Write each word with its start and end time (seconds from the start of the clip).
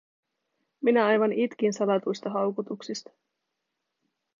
Minä 0.81 1.05
aivan 1.05 1.33
itkin 1.33 1.73
salatuista 1.73 2.29
haukotuksista. 2.29 3.09